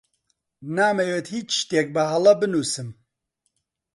نامەوێت 0.75 1.27
هیچ 1.35 1.49
شتێک 1.61 1.87
بەهەڵە 1.95 2.33
بنووسم. 2.41 2.89